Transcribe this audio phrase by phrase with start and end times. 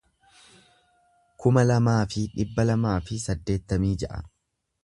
[1.43, 4.23] kuma lamaa fi dhibba lamaa fi saddeettamii ja'a